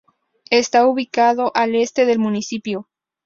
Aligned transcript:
Está 0.49 0.87
ubicado 0.87 1.51
al 1.53 1.75
este 1.75 2.05
del 2.07 2.17
municipio. 2.17 2.89